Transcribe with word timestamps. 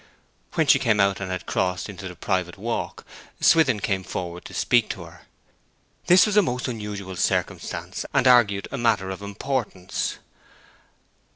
When 0.53 0.65
she 0.65 0.79
came 0.79 0.99
out 0.99 1.19
and 1.19 1.29
had 1.29 1.45
crossed 1.45 1.87
into 1.87 2.07
the 2.07 2.15
private 2.15 2.57
walk, 2.57 3.05
Swithin 3.39 3.79
came 3.79 4.03
forward 4.03 4.45
to 4.45 4.53
speak 4.55 4.89
to 4.89 5.03
her. 5.03 5.27
This 6.07 6.25
was 6.25 6.35
a 6.35 6.41
most 6.41 6.67
unusual 6.67 7.15
circumstance, 7.15 8.03
and 8.11 8.27
argued 8.27 8.67
a 8.71 8.79
matter 8.79 9.11
of 9.11 9.21
importance. 9.21 10.17